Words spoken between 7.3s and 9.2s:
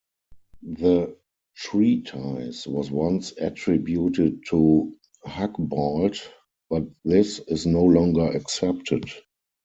is no longer accepted.